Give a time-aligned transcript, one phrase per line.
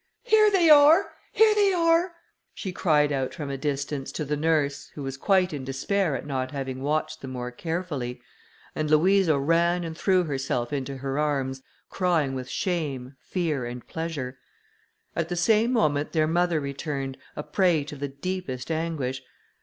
[0.23, 1.11] "Here they are!
[1.31, 2.13] here they are!"
[2.55, 6.25] she cried out from a distance, to the nurse, who was quite in despair at
[6.25, 8.19] not having watched them more carefully;
[8.73, 11.61] and Louisa ran and threw herself into her arms,
[11.91, 14.39] crying with shame, fear, and pleasure.
[15.15, 19.21] At the same moment their mother returned, a prey to the deepest anguish.